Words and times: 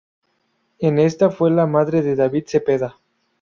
En 0.79 0.97
esta 0.97 1.29
fue 1.29 1.51
la 1.51 1.67
madre 1.67 2.01
de 2.01 2.15
David 2.15 2.45
Zepeda. 2.47 2.97